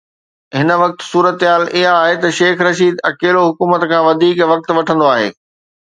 هن 0.59 0.69
وقت 0.83 0.99
صورتحال 1.11 1.61
اها 1.77 1.91
آهي 2.03 2.15
ته 2.23 2.29
شيخ 2.39 2.55
رشيد 2.67 2.95
اڪيلو 3.11 3.41
حڪومت 3.49 3.81
کان 3.91 4.01
وڌيڪ 4.09 4.37
وقت 4.53 4.67
وٺندو 4.77 5.07
آهي. 5.15 5.29